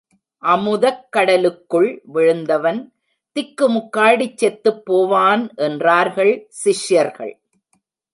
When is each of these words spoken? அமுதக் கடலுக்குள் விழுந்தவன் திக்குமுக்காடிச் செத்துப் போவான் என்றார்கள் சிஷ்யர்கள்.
அமுதக் 0.43 1.03
கடலுக்குள் 1.11 1.89
விழுந்தவன் 2.13 2.79
திக்குமுக்காடிச் 3.35 4.35
செத்துப் 4.35 4.85
போவான் 4.85 5.43
என்றார்கள் 5.55 6.33
சிஷ்யர்கள். 6.63 7.33